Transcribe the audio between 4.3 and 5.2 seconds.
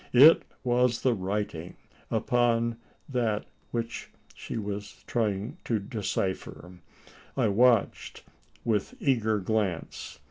she was